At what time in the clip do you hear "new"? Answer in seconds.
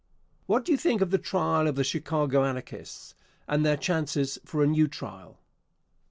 4.65-4.87